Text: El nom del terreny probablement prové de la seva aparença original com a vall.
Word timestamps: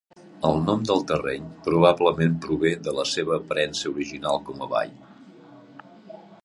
El 0.47 0.55
nom 0.69 0.85
del 0.91 1.03
terreny 1.11 1.43
probablement 1.67 2.33
prové 2.47 2.73
de 2.89 2.97
la 3.01 3.07
seva 3.11 3.37
aparença 3.39 3.89
original 3.95 4.43
com 4.51 4.67
a 4.69 4.73
vall. 4.75 4.99